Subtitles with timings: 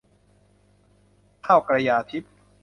[1.45, 2.31] ข้าวกระยาทิพย์